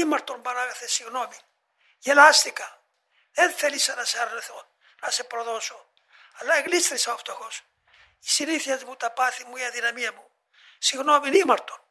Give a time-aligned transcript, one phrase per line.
[0.00, 1.36] Ήμαρτον παράγαθε, συγγνώμη.
[1.98, 2.84] Γελάστηκα.
[3.32, 4.64] Δεν θέλησα να σε αρνηθώ,
[5.00, 5.92] να σε προδώσω.
[6.32, 7.62] Αλλά εγλίστρησα ο φτωχός.
[8.20, 10.30] Η συνήθεια μου, τα πάθη μου, η αδυναμία μου.
[10.78, 11.84] Συγγνώμη, ήμαρτον.